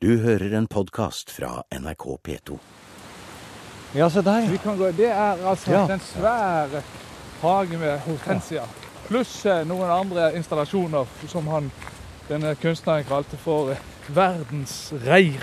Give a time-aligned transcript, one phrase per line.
[0.00, 2.58] Du hører en podkast fra NRK P2.
[3.98, 4.44] Ja, se der.
[4.46, 5.86] Vi kan gå, det er altså Ja.
[5.86, 6.82] den svære
[7.42, 8.62] hagen med hortensia.
[9.08, 11.70] Pluss eh, noen andre installasjoner som han,
[12.28, 15.42] denne kunstneren kalte for eh, verdens reir.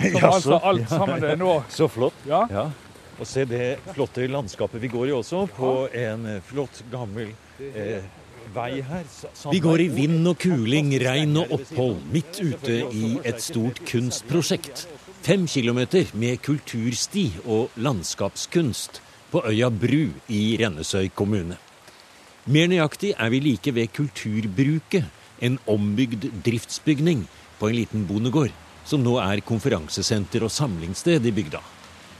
[0.00, 1.62] Som Jaså, altså alt ja, sammen det er nå.
[1.78, 2.14] Så flott.
[2.26, 2.42] Ja.
[2.50, 2.70] Ja.
[3.20, 4.82] Og se det flotte landskapet.
[4.82, 7.30] Vi går jo også på en eh, flott, gammel
[7.60, 8.02] eh,
[8.54, 9.04] vei her.
[9.50, 14.86] Vi går i vind og kuling, regn og opphold midt ute i et stort kunstprosjekt.
[15.26, 19.00] Fem kilometer med kultursti og landskapskunst
[19.32, 21.56] på øya Bru i Rennesøy kommune.
[22.46, 25.08] Mer nøyaktig er vi like ved Kulturbruket,
[25.42, 27.26] en ombygd driftsbygning
[27.58, 28.54] på en liten bondegård,
[28.86, 31.60] som nå er konferansesenter og samlingssted i bygda.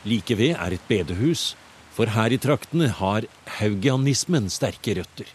[0.05, 1.55] Like ved er et bedehus,
[1.95, 3.25] for her i traktene har
[3.61, 5.31] haugianismen sterke røtter.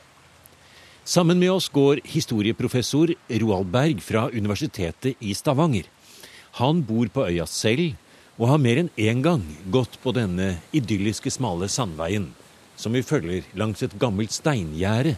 [1.04, 5.88] Sammen med oss går historieprofessor Roald Berg fra Universitetet i Stavanger.
[6.62, 7.96] Han bor på øya selv,
[8.38, 9.42] og har mer enn én gang
[9.74, 12.30] gått på denne idylliske smale sandveien,
[12.78, 15.16] som vi følger langs et gammelt steingjerde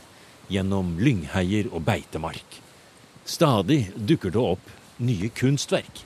[0.52, 2.60] gjennom lyngheier og beitemark.
[3.26, 4.72] Stadig dukker det opp
[5.04, 6.04] nye kunstverk.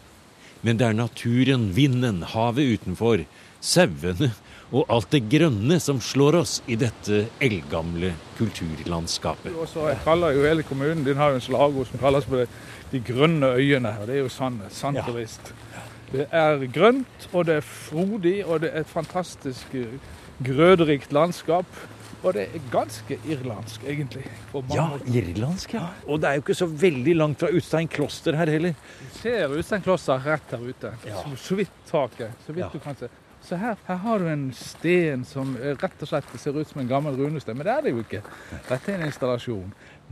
[0.66, 3.24] Men det er naturen, vinden, havet utenfor,
[3.62, 4.34] sauene
[4.72, 9.54] og alt det grønne som slår oss i dette eldgamle kulturlandskapet.
[9.56, 12.48] Jeg så kaller jo hele kommunen din har jo en slagord som kalles for det,
[12.92, 13.94] de grønne øyene.
[14.02, 15.54] Og det er jo sant, sant og visst.
[16.12, 19.98] Det er grønt, og det er frodig, og det er et fantastisk eh,
[20.44, 21.66] grøderikt landskap.
[22.24, 24.24] Og det er ganske irlandsk, egentlig.
[24.52, 25.84] på Ja, irlandsk, ja.
[26.08, 28.74] Og det er jo ikke så veldig langt fra Utstein kloster her heller.
[29.04, 30.94] Du ser Utstein kloster rett her ute.
[31.06, 31.22] Ja.
[31.22, 32.32] Så, så vidt taket.
[32.48, 32.70] Så vidt Ja.
[32.74, 33.08] du kan se.
[33.48, 36.82] Så her, her har du en sten som eh, rett og slett ser ut som
[36.82, 37.56] en gammel runesten.
[37.56, 38.20] Men det er det jo ikke.
[38.68, 39.70] Dette er en installasjon.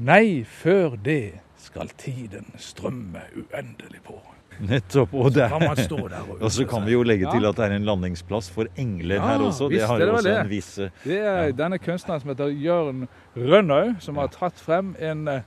[0.08, 4.16] Nei, før det skal tiden strømme uendelig på.
[4.64, 5.12] Nettopp.
[5.20, 7.66] Og, det Kan stå der og og så kan vi jo legge til at det
[7.66, 9.68] er en landingsplass for engler Ja, her også.
[9.74, 10.38] Det har jo også det.
[10.46, 11.52] en viss eh, Det er Ja.
[11.52, 13.04] denne kunstneren som heter Jørn
[13.36, 15.42] Rønnaug, som har tatt frem en eh,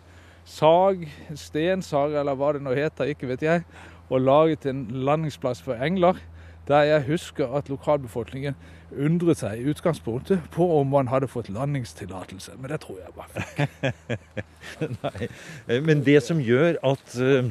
[0.45, 1.07] sag,
[1.41, 3.65] stensag eller hva det nå heter, ikke vet jeg,
[4.13, 6.21] og laget en landingsplass for engler.
[6.69, 8.57] Der jeg husker at lokalbefolkningen
[9.05, 12.57] undret seg i utgangspunktet på om man hadde fått landingstillatelse.
[12.61, 14.19] Men det tror jeg var feil.
[15.03, 15.29] Nei.
[15.69, 17.49] Eh, Men det som gjør at, eh,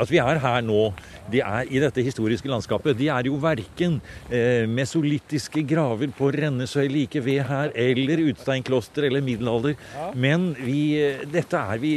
[0.00, 0.82] at vi er her nå,
[1.32, 3.98] de er i dette historiske landskapet, de er jo verken
[4.32, 9.76] eh, mesolittiske graver på Rennesøy like ved her, eller Utsteinkloster eller middelalder.
[10.16, 11.94] Men vi, eh, dette er vi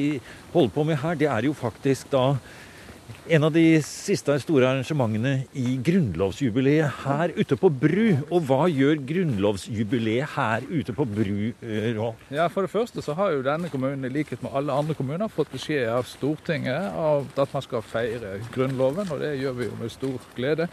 [0.54, 2.26] holder på med her, det er jo faktisk da
[3.28, 8.18] en av de siste store arrangementene i grunnlovsjubileet her ute på Bru.
[8.28, 12.20] Og hva gjør grunnlovsjubileet her ute på Bru, eh, Roald?
[12.34, 15.32] Ja, For det første så har jo denne kommunen, i likhet med alle andre kommuner,
[15.32, 19.78] fått beskjed av Stortinget av at man skal feire Grunnloven, og det gjør vi jo
[19.80, 20.68] med stor glede.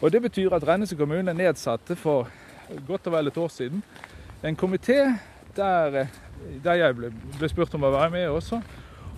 [0.00, 2.28] Og Det betyr at Rennesøy kommune nedsatte for
[2.86, 3.82] godt og vel et år siden
[4.44, 5.18] en komité
[5.56, 6.06] der, eh,
[6.64, 8.62] der jeg ble, ble spurt om å være med også.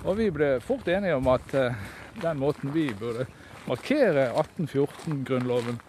[0.05, 1.75] Og vi ble fort enige om at eh,
[2.23, 3.27] den måten vi burde
[3.67, 5.81] markere 1814-grunnloven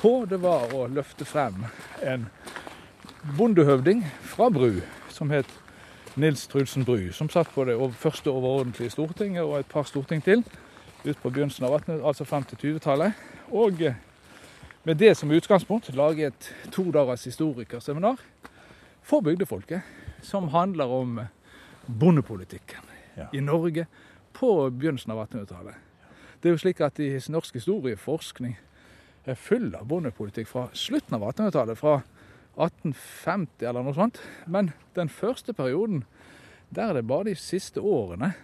[0.00, 1.64] på, det var å løfte frem
[2.02, 2.26] en
[3.38, 5.48] bondehøvding fra Bru, som het
[6.20, 10.44] Nils Trudsen Bru, som satt på det første overordentlige Stortinget og et par storting til,
[11.04, 13.12] ut på begynnelsen av 18, altså frem til 20-tallet.
[13.52, 13.96] Og eh,
[14.84, 18.20] med det som utgangspunkt lage et to dagers historikerseminar
[19.04, 19.84] for bygdefolket,
[20.22, 21.20] som handler om
[21.86, 23.28] bondepolitikken Ja.
[23.32, 23.86] i Norge
[24.34, 25.74] på begynnelsen av 1800-tallet.
[26.40, 28.56] Det er jo slik at i norsk historieforskning
[29.24, 31.94] er full av bondepolitikk fra slutten av 1800-tallet, fra
[32.60, 34.20] 1850 eller noe sånt.
[34.46, 36.04] Men den første perioden,
[36.74, 38.34] der er det bare de siste årene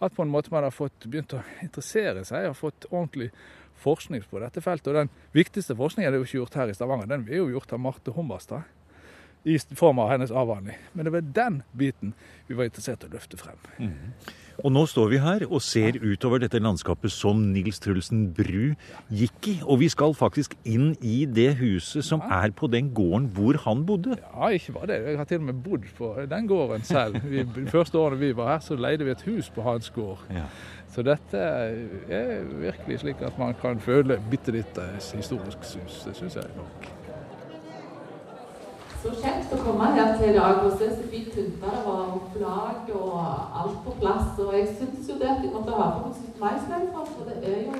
[0.00, 3.28] at på en måte man har fått begynt å interessere seg og fått ordentlig
[3.80, 4.92] forskning på dette feltet.
[4.92, 7.74] Og den viktigste forskningen er jo ikke gjort her i Stavanger, den er jo gjort
[7.76, 8.68] av Marte Humberstad
[9.44, 10.76] i form av hennes avhandling.
[10.92, 12.14] Men det var den biten
[12.46, 13.58] vi var interessert i å løfte frem.
[14.60, 18.74] Og nå står vi her og ser utover dette landskapet som Nils Trulsen Bru
[19.08, 19.54] gikk i.
[19.64, 23.86] Og vi skal faktisk inn i det huset som er på den gården hvor han
[23.88, 24.18] bodde.
[24.20, 25.00] Ja, ikke bare det.
[25.08, 27.22] Jeg har til og med bodd på den gården selv.
[27.30, 30.26] Vi, de første årene vi var her, så leide vi et hus på hans gård.
[30.34, 30.44] Ja.
[30.90, 36.02] Så dette er virkelig slik at man kan føle bitte litt eh, historisk sus.
[36.04, 36.90] Det syns jeg nok.
[39.00, 42.10] Så kjekt å komme her til i dag og se så fint pynta det var,
[42.18, 43.14] og flagg og
[43.62, 44.34] alt på plass.
[44.44, 46.36] Og jeg syns jo det at jeg måtte ha på meg 17.
[46.42, 47.72] mai-sløyfa, for det er jo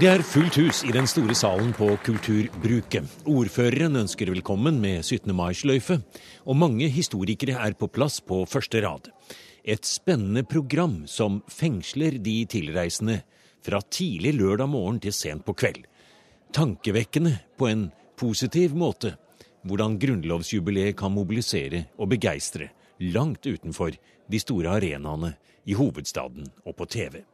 [0.00, 3.06] Det er fullt hus i den store salen på Kulturbruket.
[3.30, 5.30] Ordføreren ønsker velkommen med 17.
[5.30, 6.00] mai-sløyfe,
[6.50, 9.14] og mange historikere er på plass på første rad.
[9.62, 13.22] Et spennende program som fengsler de tilreisende
[13.62, 15.86] fra tidlig lørdag morgen til sent på kveld.
[16.54, 19.16] Tankevekkende på en positiv måte
[19.66, 22.68] hvordan grunnlovsjubileet kan mobilisere og begeistre
[23.16, 23.96] langt utenfor
[24.30, 25.32] de store arenaene
[25.66, 27.24] i hovedstaden og på TV.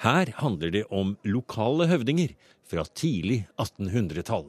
[0.00, 2.32] Her handler det om lokale høvdinger
[2.64, 4.48] fra tidlig 1800-tall.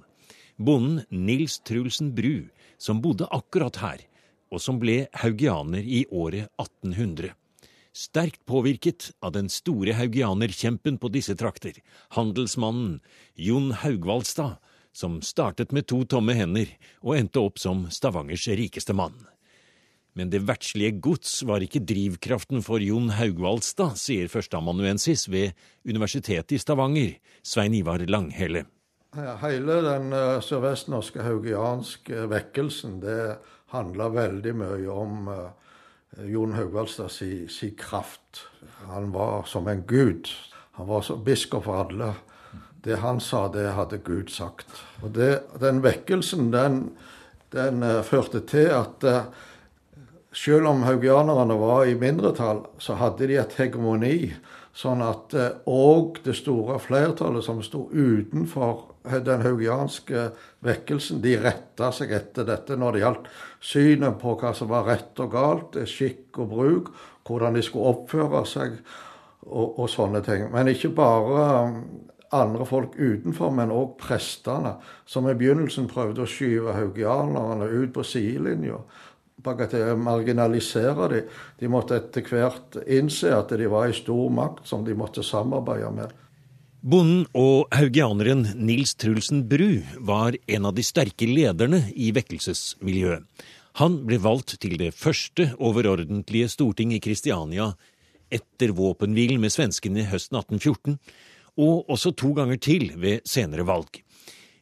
[0.56, 2.48] Bonden Nils Trulsen Bru,
[2.80, 4.06] som bodde akkurat her,
[4.48, 7.34] og som ble haugianer i året 1800.
[7.98, 11.80] Sterkt påvirket av den store haugianerkjempen på disse trakter,
[12.14, 13.00] handelsmannen
[13.34, 14.60] Jon Haugvaldstad,
[14.94, 16.70] som startet med to tomme hender
[17.02, 19.18] og endte opp som Stavangers rikeste mann.
[20.14, 26.62] Men det verdslige gods var ikke drivkraften for Jon Haugvaldstad, sier førsteamanuensis ved Universitetet i
[26.62, 28.68] Stavanger, Svein Ivar Langhelle.
[29.42, 33.40] Hele den uh, sørvestnorske haugianske vekkelsen, det
[33.74, 35.67] handla veldig mye om uh,
[36.16, 38.48] Jon Haugvaldstad si, si, kraft.
[38.88, 40.28] Han var som en gud.
[40.72, 42.14] Han var som biskop for alle.
[42.84, 44.68] Det han sa, det hadde Gud sagt.
[45.04, 46.80] Og det, Den vekkelsen den,
[47.52, 49.28] den uh, førte til at uh,
[50.32, 54.34] selv om haugianerne var i mindretall, så hadde de et hegemoni.
[54.78, 55.34] Sånn at
[55.66, 58.84] òg det store flertallet som sto utenfor
[59.26, 60.30] den haugianske
[60.66, 63.30] vekkelsen de retta seg etter dette når det gjaldt
[63.64, 66.92] synet på hva som var rett og galt, skikk og bruk,
[67.28, 68.78] hvordan de skulle oppføre seg
[69.48, 70.48] og, og sånne ting.
[70.54, 71.82] Men ikke bare um,
[72.36, 74.76] andre folk utenfor, men òg prestene,
[75.08, 78.82] som i begynnelsen prøvde å skyve haugianerne ut på sidelinja.
[79.48, 81.36] Marginalisere dem.
[81.60, 85.92] De måtte etter hvert innse at de var i stor makt som de måtte samarbeide
[85.96, 86.16] med.
[86.86, 93.26] Bonden og haugianeren Nils Trulsen Bru var en av de sterke lederne i vekkelsesmiljøet.
[93.82, 97.72] Han ble valgt til det første overordentlige storting i Kristiania
[98.30, 100.98] etter våpenhvilen med svenskene høsten 1814,
[101.58, 104.04] og også to ganger til ved senere valg.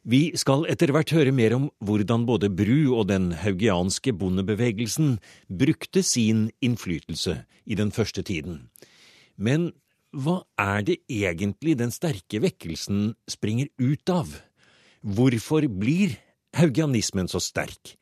[0.08, 5.18] Vi skal etter hvert høre mer om hvordan både Bru og den haugianske bondebevegelsen
[5.52, 8.70] brukte sin innflytelse i den første tiden.
[9.36, 9.74] Men
[10.14, 14.30] hva er det egentlig den sterke vekkelsen springer ut av?
[15.02, 16.16] Hvorfor blir
[16.56, 17.96] haugianismen så sterk?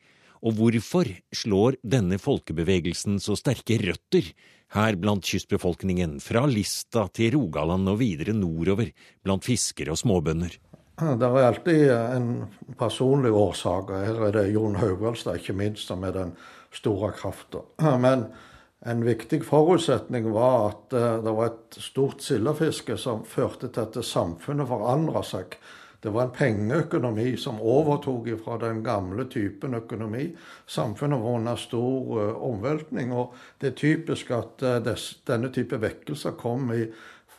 [0.45, 4.29] Og hvorfor slår denne folkebevegelsen så sterke røtter
[4.75, 8.91] her blant kystbefolkningen, fra Lista til Rogaland og videre nordover,
[9.25, 10.59] blant fiskere og småbønder?
[10.95, 12.29] Det er alltid en
[12.79, 13.91] personlig årsak.
[14.05, 16.35] Her er det Jon Haugvaldstad, ikke minst, som er den
[16.75, 17.65] store krafta.
[18.05, 18.29] Men
[18.87, 23.97] en viktig forutsetning var at uh, det var et stort sildefiske som førte til at
[24.05, 25.57] samfunnet forandra seg.
[26.05, 30.27] Det var en pengeøkonomi som overtok fra den gamle typen økonomi.
[30.69, 33.17] Samfunnet var under stor uh, omveltning.
[33.17, 34.93] Og det er typisk at uh,
[35.33, 36.85] denne type vekkelser kom i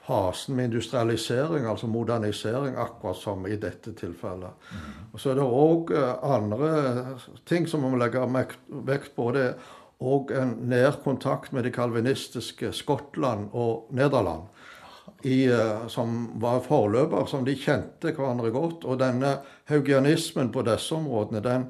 [0.05, 4.67] fasen med industrialisering, altså modernisering, akkurat som i dette tilfellet.
[4.73, 4.91] Mm.
[5.13, 6.75] Og Så er det òg andre
[7.45, 8.21] ting som vi må legge
[8.85, 9.31] vekt på.
[9.33, 9.49] det
[9.99, 14.49] og en nær kontakt med det kalvinistiske Skottland og Nederland.
[15.25, 18.85] I, uh, som var forløper, som de kjente hverandre godt.
[18.85, 19.37] Og denne
[19.69, 21.69] haugianismen på disse områdene, den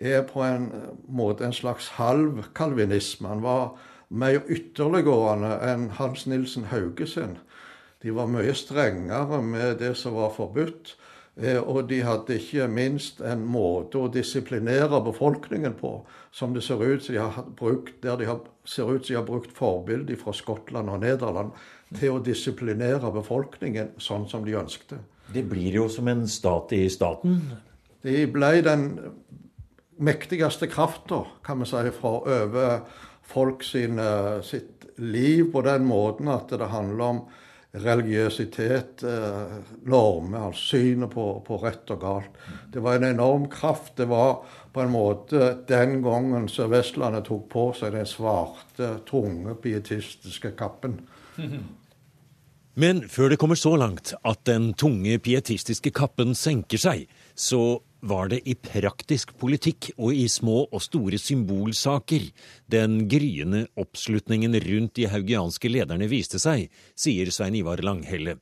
[0.00, 0.70] er på en
[1.08, 3.28] måte en slags halv kalvinisme.
[3.28, 3.74] Han var
[4.08, 7.38] mer ytterliggående enn Hans Nilsen Hauge sin.
[8.02, 10.94] De var mye strengere med det som var forbudt.
[11.36, 15.96] Eh, og de hadde ikke minst en måte å disiplinere befolkningen på
[16.34, 19.18] som det ser ut som de har brukt, der de har, ser ut som de
[19.18, 21.50] har brukt forbilder fra Skottland og Nederland
[21.94, 25.00] til å disiplinere befolkningen sånn som de ønskte.
[25.34, 27.40] Det blir jo som en stat i staten?
[28.04, 28.88] De ble den
[30.04, 32.80] mektigste krafta, kan vi si, fra over
[33.24, 33.98] folk sin,
[34.44, 37.22] sitt liv på den måten at det handler om
[37.74, 39.54] religiøsitet, eh,
[39.90, 42.42] normer, altså synet på, på, rett og galt.
[42.72, 43.96] Det var en enorm kraft.
[43.96, 50.54] Det var på en måte den gangen Sør-Vestlandet tok på seg den svarte, tunge, pietistiske
[50.58, 51.00] kappen.
[52.74, 57.04] Men før det kommer så langt at den tunge, pietistiske kappen senker seg,
[57.38, 62.26] så var det i praktisk politikk og i små og store symbolsaker
[62.74, 66.66] den gryende oppslutningen rundt de haugianske lederne viste seg,
[66.98, 68.40] sier Svein Ivar Langhelle,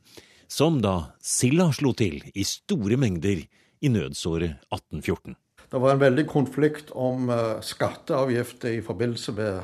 [0.48, 5.36] som da silda slo til i store mengder i nødsåret 1814.
[5.72, 9.62] Det var en veldig konflikt om uh, skatteavgifter i forbindelse med,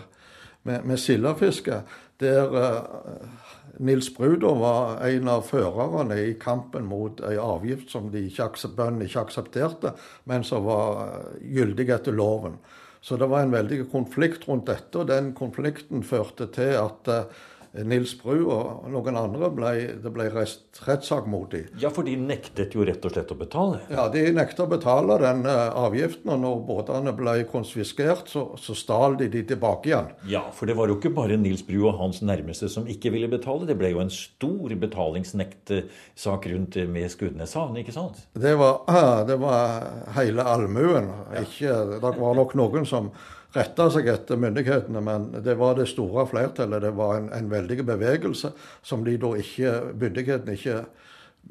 [0.69, 1.83] med, med sildefiske,
[2.21, 3.48] der uh,
[3.78, 9.06] Nils Bruder var en av førerne i kampen mot en avgift som de ikke bøndene
[9.06, 9.94] ikke aksepterte,
[10.26, 12.58] men som var gyldig etter loven.
[13.00, 17.47] Så det var en veldig konflikt rundt dette, og den konflikten førte til at uh,
[17.73, 19.73] Nils Bru og noen andre ble,
[20.03, 21.69] det ble rettssak mot dem.
[21.81, 23.81] Ja, for de nektet jo rett og slett å betale?
[23.93, 26.33] Ja, de nekta å betale den uh, avgiften.
[26.33, 30.11] Og når båtene ble konfiskert, så, så stal de de tilbake igjen.
[30.31, 33.31] Ja, for det var jo ikke bare Nils Bru og hans nærmeste som ikke ville
[33.31, 33.69] betale.
[33.69, 38.25] Det ble jo en stor betalingsnektsak rundt med Skudeneshavn, ikke sant?
[38.39, 41.13] Det var, uh, det var hele allmuen.
[41.35, 43.13] Det var nok noen som
[43.57, 46.83] retta seg etter myndighetene, men det var det store flertallet.
[46.85, 48.52] Det var en, en veldig bevegelse
[48.83, 50.81] som de da ikke, myndighetene ikke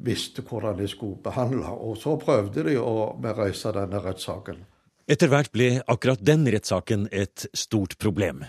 [0.04, 1.72] visste hvordan de skulle behandle.
[1.72, 4.62] Og så prøvde de å reise denne rettssaken.
[5.08, 8.44] Etter hvert ble akkurat den rettssaken et stort problem.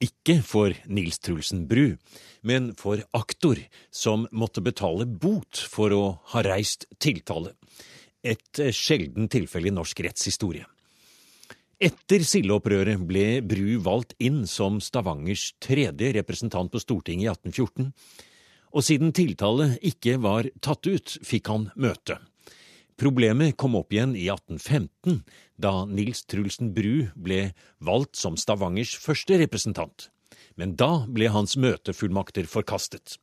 [0.00, 1.98] Ikke for Nils Trulsen Bru,
[2.40, 3.60] men for aktor,
[3.92, 7.52] som måtte betale bot for å ha reist tiltale.
[8.24, 10.64] Et sjelden tilfelle i norsk rettshistorie.
[11.80, 17.86] Etter Sildeopprøret ble Bru valgt inn som Stavangers tredje representant på Stortinget i 1814,
[18.76, 22.18] og siden tiltale ikke var tatt ut, fikk han møte.
[23.00, 25.22] Problemet kom opp igjen i 1815,
[25.56, 30.10] da Nils Trulsen Bru ble valgt som Stavangers første representant.
[30.60, 33.16] Men da ble hans møtefullmakter forkastet.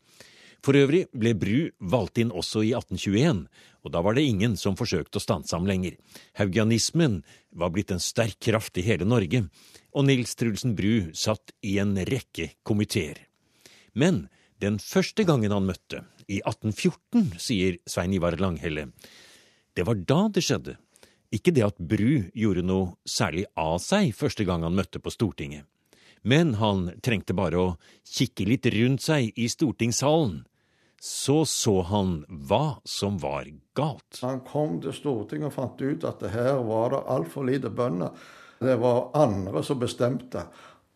[0.68, 3.46] For øvrig ble Bru valgt inn også i 1821,
[3.88, 5.94] og da var det ingen som forsøkte å stanse ham lenger.
[6.36, 7.22] Haugianismen
[7.56, 9.46] var blitt en sterk kraft i hele Norge,
[9.96, 13.22] og Nils Trulsen Bru satt i en rekke komiteer.
[13.96, 14.26] Men
[14.60, 18.90] den første gangen han møtte, i 1814, sier Svein Ivar Langhelle,
[19.72, 20.76] det var da det skjedde,
[21.32, 25.64] ikke det at Bru gjorde noe særlig av seg første gang han møtte på Stortinget
[26.28, 27.68] men han trengte bare å
[28.04, 30.42] kikke litt rundt seg i stortingssalen.
[31.02, 33.46] Så så han hva som var
[33.78, 34.20] galt.
[34.22, 38.16] Han kom til Stortinget og fant ut at det her var det altfor lite bønder.
[38.60, 40.48] Det var andre som bestemte.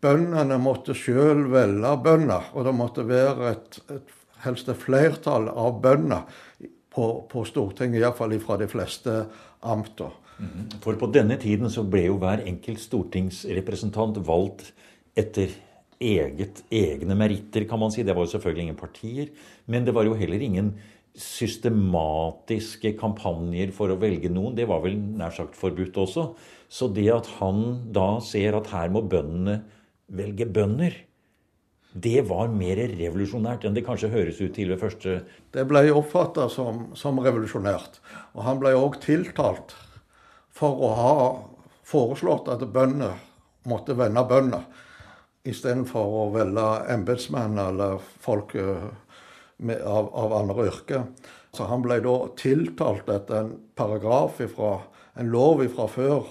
[0.01, 5.77] Bøndene måtte sjøl velge bønder, og det måtte være et, et helst et flertall av
[5.83, 6.25] bønder
[6.91, 9.17] på, på Stortinget, iallfall fra de fleste
[9.61, 10.17] amter.
[10.41, 10.69] Mhm.
[10.81, 14.71] For på denne tiden så ble jo hver enkelt stortingsrepresentant valgt
[15.13, 15.53] etter
[16.01, 18.03] eget, egne meritter, kan man si.
[18.03, 19.29] Det var jo selvfølgelig ingen partier.
[19.71, 20.73] Men det var jo heller ingen
[21.17, 24.55] systematiske kampanjer for å velge noen.
[24.57, 26.31] Det var vel nær sagt forbudt også.
[26.71, 29.59] Så det at han da ser at her må bøndene
[30.11, 30.95] velge bønder,
[31.91, 35.17] det var mer revolusjonært enn det kanskje høres ut til ved første
[35.51, 37.99] Det ble oppfatta som, som, revolusjonært.
[38.31, 39.75] Og han ble òg tiltalt
[40.55, 41.15] for å ha
[41.87, 43.19] foreslått at bønder
[43.67, 44.63] måtte vende bønder
[45.47, 48.89] istedenfor å velge embetsmenn eller folk eh,
[49.61, 51.07] med, av, av, andre yrker.
[51.53, 54.77] Så han ble da tiltalt etter en paragraf ifra,
[55.19, 56.29] en lov fra før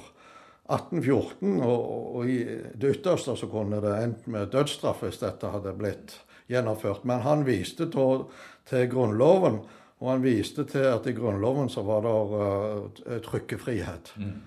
[0.71, 1.59] 1814.
[1.67, 2.39] Og, og, i
[2.75, 6.17] det ytterste så kunne det endt med dødsstraff hvis dette hadde blitt
[6.51, 7.05] gjennomført.
[7.09, 8.27] Men han viste til,
[8.71, 9.61] til Grunnloven,
[10.01, 14.15] og han viste til at i Grunnloven så var det uh, trykkefrihet.
[14.17, 14.39] Mm.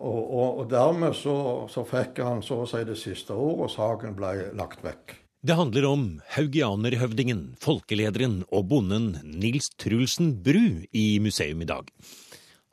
[0.00, 1.34] Og, og, og dermed så,
[1.68, 5.18] så, fikk han så å si det siste ordet, og saken ble lagt vekk.
[5.44, 6.02] Det handler om
[6.34, 11.88] haugianerhøvdingen, folkelederen og bonden Nils Trulsen Bru i museum i dag.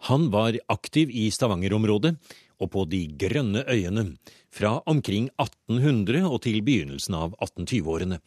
[0.08, 2.16] Han var aktiv i Stavanger-området
[2.64, 4.18] og på De grønne øyene
[4.54, 8.20] fra omkring 1800 og til begynnelsen av 1820-årene.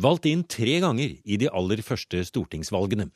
[0.00, 3.10] Valgt inn tre ganger i de aller første stortingsvalgene,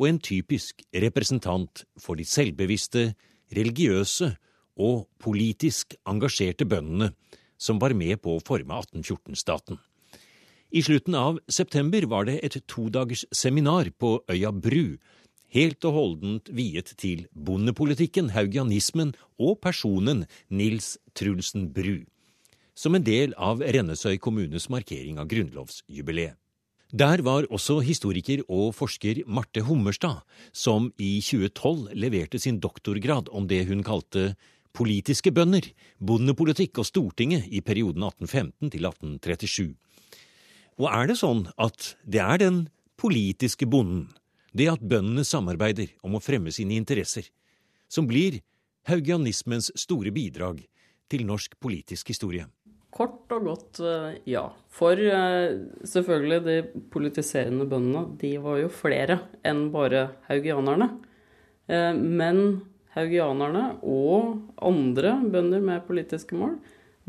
[0.00, 3.12] og en typisk representant for de selvbevisste,
[3.56, 4.34] religiøse
[4.80, 7.12] og politisk engasjerte bøndene
[7.58, 9.78] som var med på å forme 1814-staten.
[10.74, 14.96] I slutten av september var det et todagers seminar på øya Bru,
[15.54, 22.02] helt og holdent viet til bondepolitikken, haugianismen og personen Nils Trulsen Bru,
[22.74, 26.34] som en del av Rennesøy kommunes markering av grunnlovsjubileet.
[26.92, 30.20] Der var også historiker og forsker Marte Hummerstad,
[30.52, 34.34] som i 2012 leverte sin doktorgrad om det hun kalte
[34.74, 39.74] politiske bønder, bondepolitikk og Stortinget i perioden 1815 til 1837.
[40.82, 42.64] Og er det sånn at det er den
[42.98, 44.08] politiske bonden,
[44.54, 47.26] det at bøndene samarbeider om å fremme sine interesser,
[47.88, 48.40] som blir
[48.90, 50.62] haugianismens store bidrag
[51.10, 52.46] til norsk politisk historie?
[52.94, 54.44] Kort og godt eh, ja.
[54.70, 60.90] For eh, selvfølgelig, de politiserende bøndene, de var jo flere enn bare haugianerne.
[61.66, 62.62] Eh, men
[62.94, 66.58] haugianerne og andre bønder med politiske mål,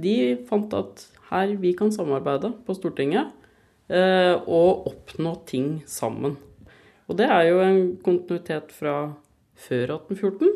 [0.01, 3.31] de fant at her vi kan samarbeide på Stortinget
[3.85, 6.33] og oppnå ting sammen.
[7.05, 8.95] Og det er jo en kontinuitet fra
[9.55, 10.49] før 1814.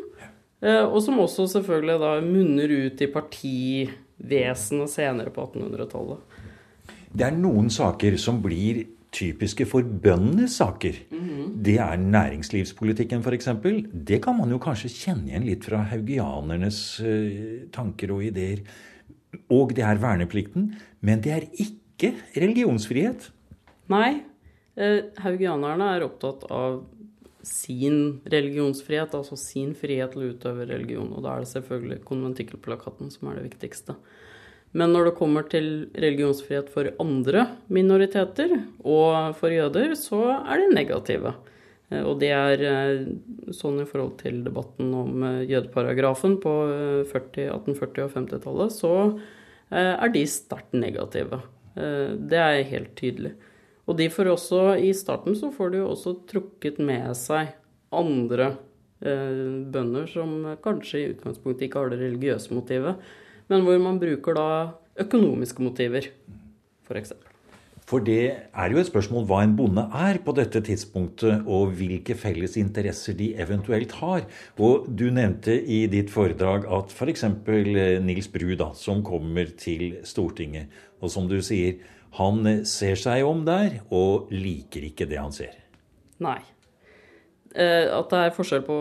[0.60, 3.08] Eh, og som også selvfølgelig da munner ut i
[4.20, 6.18] partivesenet senere på 1800-tallet.
[7.12, 10.94] Det er noen saker som blir typiske for bøndenes saker.
[11.56, 13.48] Det er næringslivspolitikken f.eks.
[13.92, 18.62] Det kan man jo kanskje kjenne igjen litt fra haugianernes eh, tanker og ideer.
[19.50, 20.70] Og det er verneplikten.
[21.00, 23.32] Men det er ikke religionsfrihet.
[23.90, 24.22] Nei,
[24.78, 26.84] eh, haugianerne er opptatt av
[27.46, 31.12] sin religionsfrihet, altså sin frihet til å utøve religion.
[31.14, 33.96] Og da er det selvfølgelig konventikkelplakaten som er det viktigste.
[34.76, 38.52] Men når det kommer til religionsfrihet for andre minoriteter
[38.86, 41.34] og for jøder, så er de negative.
[41.90, 47.02] Eh, Og det er eh, sånn i forhold til debatten om eh, jødeparagrafen på eh,
[47.10, 48.94] 40, 1840- og 50-tallet, så
[49.70, 51.38] er de sterkt negative.
[51.78, 53.30] Det er helt tydelig.
[53.90, 57.56] Og de får også, i starten så får de jo også trukket med seg
[57.90, 58.52] andre
[59.02, 63.02] eh, bønder som kanskje i utgangspunktet ikke har det religiøse motivet,
[63.50, 64.46] men hvor man bruker da
[65.02, 66.06] økonomiske motiver,
[66.86, 67.16] f.eks.
[67.90, 72.14] For det er jo et spørsmål hva en bonde er på dette tidspunktet, og hvilke
[72.14, 74.28] felles interesser de eventuelt har.
[74.62, 77.24] Og du nevnte i ditt foredrag at f.eks.
[78.06, 80.70] Nils Bru, da, som kommer til Stortinget,
[81.02, 81.80] og som du sier,
[82.18, 85.54] han ser seg om der og liker ikke det han ser.
[86.20, 86.40] Nei.
[87.54, 88.74] Eh, At det er forskjell på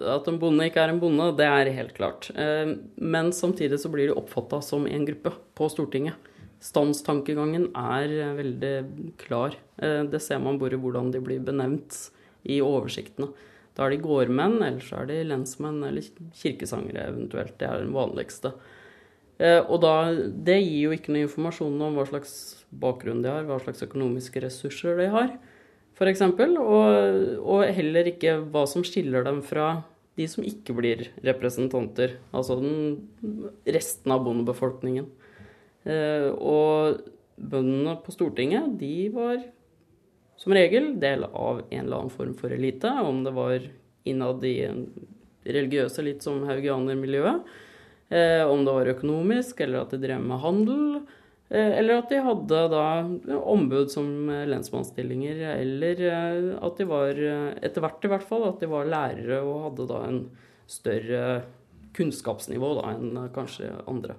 [0.00, 2.30] at, en bonde ikke er en bonde, det er helt klart.
[2.36, 6.14] Eh, Men samtidig så blir de oppfatta som en gruppe på Stortinget.
[6.60, 9.56] Standstankegangen er veldig klar.
[9.78, 12.10] Eh, Det ser man bare hvordan de blir benevnt
[12.44, 13.32] i oversiktene.
[13.76, 16.00] Da er de gårdmenn, eller så er de lensmenn eller
[16.32, 17.58] kirkesangere eventuelt.
[17.58, 18.54] Det er den vanligste.
[19.38, 22.32] Eh, Og da, det gir jo ikke noe informasjon om hva slags
[22.72, 25.34] bakgrunn de har, hva slags økonomiske ressurser de har,
[25.96, 26.22] f.eks.
[26.22, 29.82] Og, og heller ikke hva som skiller dem fra
[30.16, 33.10] de som ikke blir representanter, altså den
[33.68, 35.10] resten av bondebefolkningen.
[35.84, 37.02] Eh, Og
[37.36, 39.42] bøndene på Stortinget, de var
[40.40, 43.60] som regel del av en eller annen form for elite, om det var
[44.08, 44.82] innad i en
[45.46, 47.44] religiøse, litt som haugianermiljøet,
[48.46, 50.82] om det var økonomisk, eller at de drev med handel,
[51.50, 52.84] eh, eller at de hadde da
[53.40, 58.46] ombud som eh, lensmannsstillinger, eller eh, at de var, eh, etter hvert i hvert fall,
[58.46, 60.20] at de var lærere og hadde da en
[60.70, 61.24] større
[61.96, 64.14] kunnskapsnivå da enn eh, kanskje andre.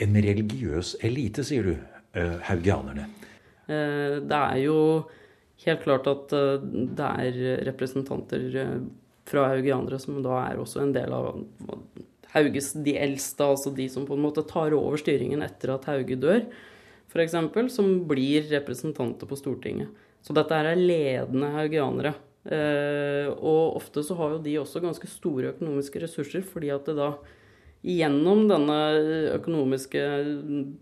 [0.00, 1.76] En religiøs elite, sier du,
[2.16, 3.04] eh, haugianerne.
[3.68, 4.78] Eh, Det er jo
[5.64, 6.64] helt klart at eh,
[6.98, 7.38] det er
[7.68, 8.74] representanter eh,
[9.28, 11.30] fra haugianere som da er også en del av
[12.34, 16.18] Hauges de eldste, altså de som på en måte tar over styringen etter at Hauge
[16.18, 16.42] dør,
[17.14, 17.36] f.eks.,
[17.70, 19.92] som blir representanter på Stortinget.
[20.24, 22.14] Så dette er ledende haugianere.
[22.44, 26.96] Eh, og ofte så har jo de også ganske store økonomiske ressurser, fordi at det
[26.98, 27.12] da
[27.84, 28.78] gjennom denne
[29.36, 30.02] økonomiske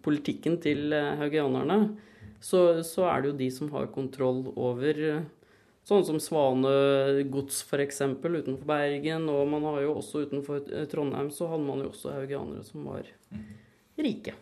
[0.06, 1.96] politikken til eh, haugianerne,
[2.42, 4.98] så, så er det jo de som har kontroll over
[5.88, 8.02] sånn som Svanegods f.eks.
[8.22, 9.28] utenfor Bergen.
[9.32, 12.86] Og man har jo også utenfor eh, Trondheim så hadde man jo også haugianere som
[12.90, 13.08] var
[13.98, 14.36] rike.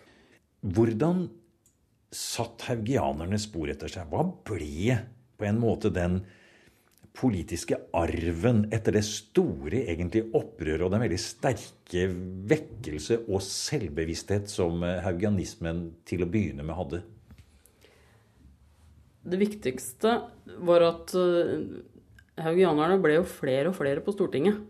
[0.61, 1.29] Hvordan
[2.11, 4.11] satt haugianerne spor etter seg?
[4.11, 4.99] Hva ble
[5.41, 6.21] på en måte den
[7.17, 12.05] politiske arven etter det store egentlig opprøret og den veldig sterke
[12.51, 17.03] vekkelse og selvbevissthet som eh, haugianismen til å begynne med hadde?
[19.21, 20.17] Det viktigste
[20.65, 21.65] var at eh,
[22.41, 24.61] haugianerne ble jo flere og flere på Stortinget.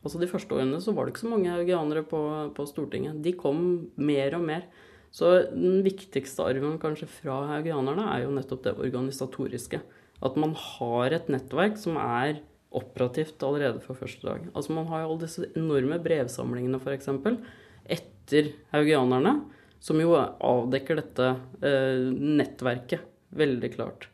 [0.00, 2.20] Altså De første årene så var det ikke så mange haugianere på,
[2.56, 3.20] på Stortinget.
[3.22, 3.60] De kom
[4.00, 4.66] mer og mer.
[5.14, 9.82] Så den viktigste arven kanskje fra haugianerne er jo nettopp det organisatoriske.
[10.20, 14.44] At man har et nettverk som er operativt allerede fra første dag.
[14.54, 17.08] Altså Man har jo alle disse enorme brevsamlingene f.eks.
[17.90, 19.40] etter haugianerne,
[19.82, 21.32] som jo avdekker dette
[21.66, 24.08] eh, nettverket veldig klart.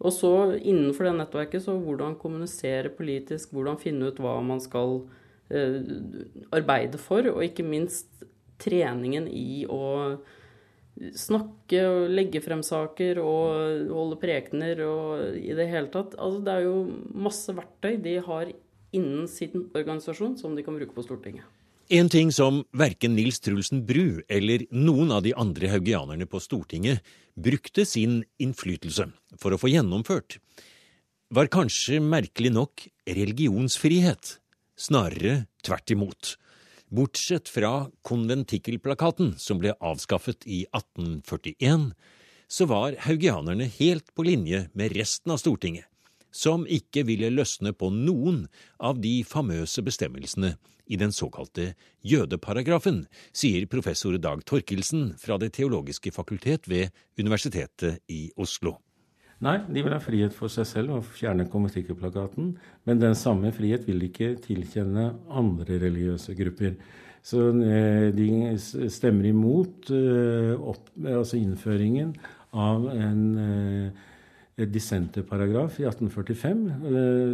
[0.00, 5.02] Og så innenfor det nettverket, så hvordan kommunisere politisk, hvordan finne ut hva man skal
[5.52, 5.80] eh,
[6.56, 8.24] arbeide for, og ikke minst
[8.60, 10.16] treningen i å
[11.16, 16.16] snakke og legge frem saker og holde prekener og i det hele tatt.
[16.20, 16.74] Altså det er jo
[17.28, 18.52] masse verktøy de har
[18.96, 21.46] innen sin organisasjon som de kan bruke på Stortinget.
[21.90, 27.02] En ting som verken Nils Trulsen Bru eller noen av de andre haugianerne på Stortinget
[27.34, 30.36] brukte sin innflytelse for å få gjennomført,
[31.34, 34.36] var kanskje merkelig nok religionsfrihet.
[34.78, 36.30] Snarere tvert imot.
[36.94, 41.90] Bortsett fra konventikkelplakaten, som ble avskaffet i 1841,
[42.46, 45.90] så var haugianerne helt på linje med resten av Stortinget,
[46.30, 48.44] som ikke ville løsne på noen
[48.78, 50.54] av de famøse bestemmelsene
[50.90, 58.30] i den såkalte jødeparagrafen, sier professor Dag Torkelsen fra Det teologiske fakultet ved Universitetet i
[58.36, 58.80] Oslo.
[59.40, 62.56] Nei, de vil ha frihet for seg selv og fjerne konventikkelplakaten.
[62.84, 66.74] Men den samme frihet vil ikke tilkjenne andre religiøse grupper.
[67.24, 68.28] Så eh, de
[68.92, 72.14] stemmer imot eh, opp, altså innføringen
[72.52, 74.06] av en eh,
[74.68, 76.62] dissenterparagraf i 1845,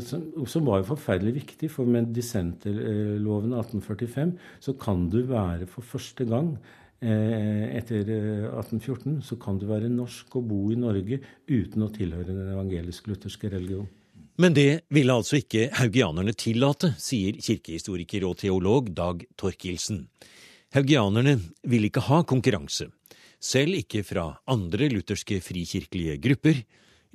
[0.06, 1.70] som, som, var jo forferdelig viktig.
[1.72, 4.34] For med dissenterloven av 1845
[4.68, 6.54] så kan du være for første gang
[6.96, 11.90] Eh, etter 1814 eh, så kan du være norsk og bo i Norge uten å
[11.92, 13.84] tilhøre den evangelisk-lutherske religion.
[14.40, 20.06] Men det ville altså ikke haugianerne tillate, sier kirkehistoriker og teolog Dag Torkildsen.
[20.72, 21.36] Haugianerne
[21.68, 22.88] ville ikke ha konkurranse,
[23.40, 26.64] selv ikke fra andre lutherske frikirkelige grupper,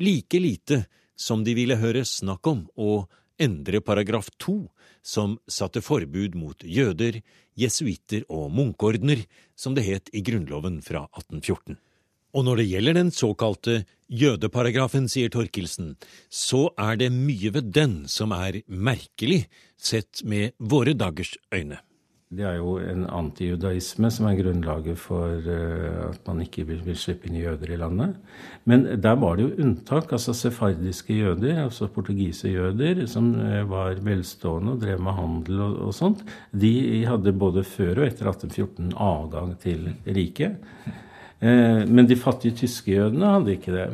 [0.01, 0.83] like lite
[1.15, 3.05] som de ville høre snakk om å
[3.41, 4.69] endre paragraf to,
[5.01, 7.21] som satte forbud mot jøder,
[7.57, 9.23] jesuitter og munkeordener,
[9.55, 11.79] som det het i Grunnloven fra 1814.
[12.31, 13.73] Og når det gjelder den såkalte
[14.07, 15.95] jødeparagrafen, sier Torkelsen,
[16.29, 21.81] så er det mye ved den som er merkelig, sett med våre dagers øyne.
[22.31, 26.95] Det er jo en antijudaisme som er grunnlaget for uh, at man ikke vil, vil,
[26.95, 28.13] slippe inn jøder i landet.
[28.63, 30.13] Men der var det jo unntak.
[30.15, 35.75] altså Sefardiske jøder, altså portugise jøder, som uh, var velstående og drev med handel og,
[35.89, 36.23] og, sånt,
[36.55, 36.71] de
[37.03, 40.55] hadde både før og etter 1814 avgang til riket.
[41.43, 43.91] Uh, men de fattige tyske jødene hadde ikke det.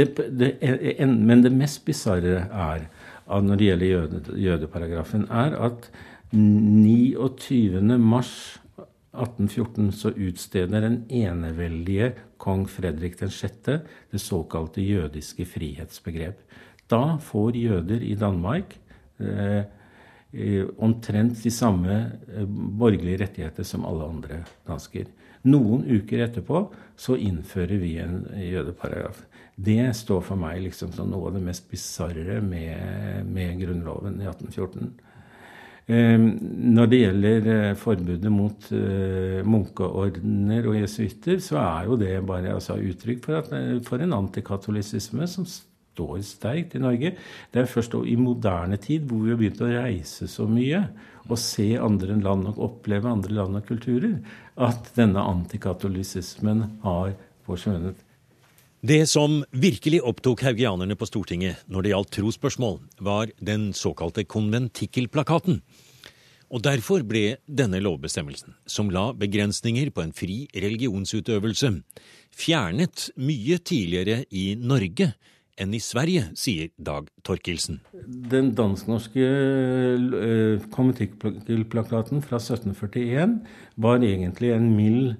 [0.00, 0.52] det, det
[0.96, 2.88] en, men det mest bisarre er,
[3.28, 5.90] når det gjelder jøde, jødeparagrafen, er at
[6.30, 7.98] 29.
[7.98, 8.58] mars
[9.16, 13.54] 1814 så utsteder den eneveldige kong Fredrik 6.
[14.10, 16.42] det såkalte jødiske frihetsbegrep.
[16.90, 18.76] Da får jøder i Danmark
[19.18, 19.62] eh,
[20.32, 21.96] eh, omtrent de samme
[22.28, 25.08] eh, borgerlige rettigheter som alle andre dansker.
[25.46, 26.66] Noen uker etterpå
[26.98, 29.24] så innfører vi en jødeparagraf.
[29.56, 34.26] Det står for meg liksom som noe av det mest bisarre med, med Grunnloven i
[34.26, 35.05] 1814.
[35.86, 36.24] Ehm,
[36.74, 42.56] når det gjelder eh, forbudet mot eh, munkeordener og jesuitter, så er jo det bare
[42.56, 47.12] altså, uttrykk for, at, eh, for en antikatolisisme som står sterkt i Norge.
[47.54, 50.82] Det er først i moderne tid hvor vi har begynt å reise så mye
[51.26, 54.18] og se andre land og oppleve andre land og kulturer,
[54.58, 57.14] at denne antikatolisismen har
[57.46, 58.02] forsvunnet.
[58.84, 65.62] Det som virkelig opptok haugianerne på Stortinget når det gjaldt trosspørsmål, var den såkalte konventikkelplakaten.
[66.52, 71.72] Og derfor ble denne lovbestemmelsen, som la begrensninger på en fri religionsutøvelse,
[72.30, 75.14] fjernet mye tidligere i Norge
[75.56, 77.80] enn i Sverige, sier Dag Torkelsen.
[78.04, 83.40] Den dansk-norske uh, konventikkelplakaten fra 1741
[83.80, 85.16] var egentlig en mild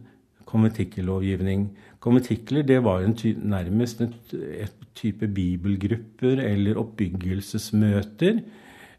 [0.47, 1.71] konventikkellovgivning.
[2.07, 8.38] Konventikler det var en ty nærmest et, type bibelgrupper eller oppbyggelsesmøter.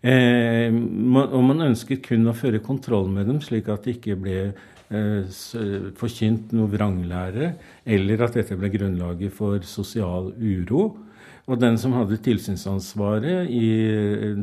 [0.05, 4.17] Eh, man, og man ønsket kun å føre kontroll med dem, slik at det ikke
[4.21, 5.39] ble eh,
[5.97, 7.49] forkynt noe vranglære,
[7.95, 10.85] eller at dette ble grunnlaget for sosial uro.
[11.47, 13.67] Og den som hadde tilsynsansvaret i,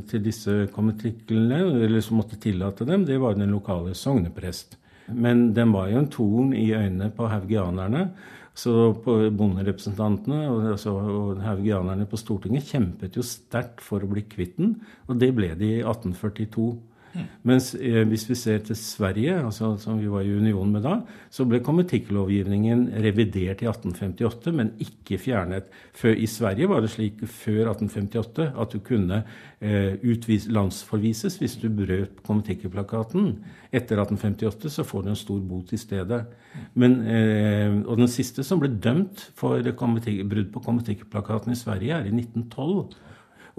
[0.09, 4.79] til disse konventiklene, eller som måtte tillate dem, det var den lokale sogneprest.
[5.12, 8.09] Men den var jo en torn i øynene på haugianerne.
[8.55, 14.61] Så bonderepresentantene og, altså, og haugianerne på Stortinget kjempet jo sterkt for å bli kvitt
[14.61, 14.77] den,
[15.09, 16.69] og det ble de i 1842.
[17.46, 20.96] Mens eh, hvis vi ser til Sverige, altså, som vi var i union med da,
[21.33, 25.68] så ble konventikkelovgivningen revidert i 1858, men ikke fjernet.
[25.94, 29.20] Før, I Sverige var det slik før 1858 at du kunne
[29.61, 33.31] eh, utvis, landsforvises hvis du brøt konventikkelplakaten.
[33.70, 36.24] Etter 1858 så får du en stor bot i stedet.
[36.79, 42.09] Men, eh, og den siste som ble dømt for brudd på konventikkelplakaten i Sverige, er
[42.11, 42.94] i 1912.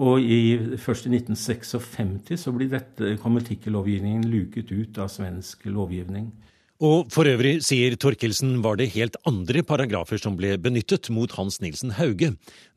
[0.02, 6.28] Og i, først i 1956 så blir dette konventikkellovgivningen luket ut av svensk lovgivning.
[6.84, 11.62] Og for øvrig, sier Torkelsen, var det helt andre paragrafer som ble benyttet mot Hans
[11.64, 12.34] Nilsen Hauge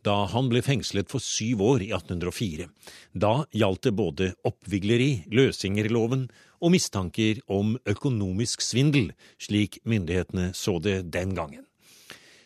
[0.08, 2.70] da han ble fengslet for syv år i 1804.
[3.12, 6.30] Da gjaldt det både oppvigleri, løsingerloven
[6.64, 11.69] og mistanker om økonomisk svindel, slik myndighetene så det den gangen.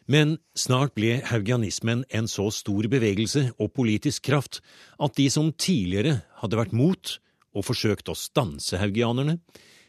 [0.05, 4.59] Men snart ble haugianismen en så stor bevegelse og politisk kraft
[4.99, 7.17] at de som tidligere hadde vært mot
[7.53, 9.37] og forsøkt å stanse haugianerne,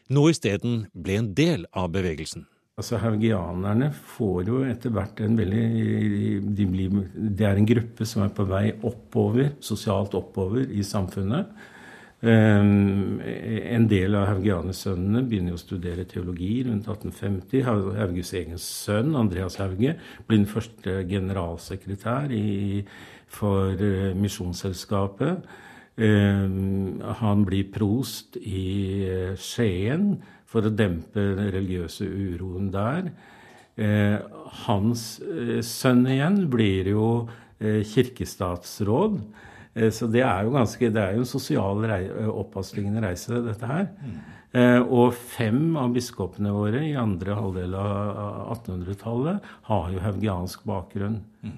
[0.07, 2.45] nå isteden ble en del av bevegelsen.
[2.75, 5.61] Altså Haugianerne får jo etter hvert en veldig
[6.57, 11.53] de blir, Det er en gruppe som er på vei oppover, sosialt oppover i samfunnet.
[12.23, 17.65] Um, en del av Haugianersønnene begynner å studere teologi rundt 1850.
[17.99, 22.85] Hauges egen sønn, Andreas Hauge, blir den første generalsekretær i,
[23.27, 25.43] for uh, Misjonsselskapet.
[25.95, 30.15] Um, han blir prost i uh, Skien
[30.47, 33.11] for å dempe den religiøse uroen der.
[33.75, 34.23] Uh,
[34.65, 35.17] hans
[35.67, 37.09] sønn igjen blir jo
[37.59, 39.19] kirkestatsråd.
[39.75, 43.67] Eh, så det er jo ganske, det er jo en sosial rei, eh, reise, dette
[43.67, 43.91] her.
[44.01, 44.23] Mm.
[44.87, 51.17] Og fem av biskopene våre i andre halvdel av 1800-tallet har jo haugiansk bakgrunn.
[51.43, 51.57] Mm.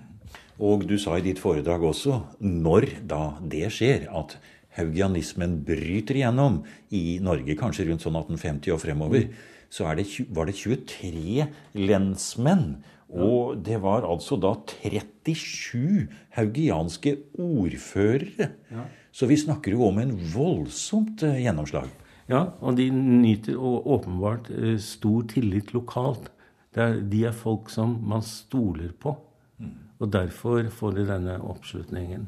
[0.65, 4.39] Og du sa i ditt foredrag også, når da det skjer, at
[4.79, 9.53] haugianismen bryter igjennom i Norge, kanskje rundt sånn 1850 og fremover, mm.
[9.69, 12.77] Så det, var det 23 lensmenn
[13.07, 14.53] og det var altså da
[14.83, 18.49] 37 haugianske ordførere.
[18.71, 18.83] Ja.
[19.11, 21.87] Så vi snakker jo om en voldsomt eh, gjennomslag.
[22.27, 26.31] Ja, og de nyter åpenbart eh, stor tillit lokalt.
[26.77, 29.15] Er, de er folk som man stoler på.
[29.57, 29.71] Mm.
[29.97, 32.27] Og derfor får de denne oppslutningen.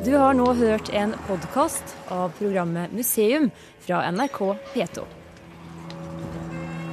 [0.00, 3.52] Du har nå hørt en podkast av programmet Museum
[3.84, 4.40] fra NRK
[4.72, 5.19] P2.